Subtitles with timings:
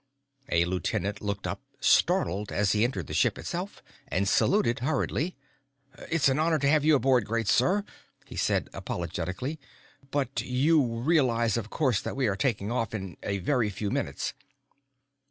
[0.49, 5.35] A lieutenant looked up, startled as he entered the ship itself, and saluted hurriedly.
[6.09, 7.83] "It's an honor to have you aboard, great sir,"
[8.25, 9.59] he said apologetically,
[10.09, 14.33] "but you realize, of course, that we are taking off in a very few minutes."